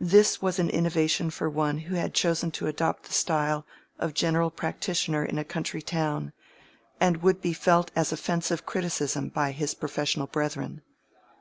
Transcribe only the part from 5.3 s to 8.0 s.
a country town, and would be felt